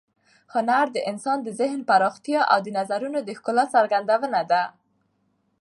هنر 0.53 0.85
د 0.91 0.97
انسان 1.11 1.37
د 1.43 1.49
ذهن 1.59 1.79
پراختیا 1.89 2.41
او 2.51 2.59
د 2.65 2.67
نظرونو 2.79 3.19
د 3.23 3.29
ښکلا 3.37 3.65
څرګندونه 3.75 4.39
ده. 4.51 4.63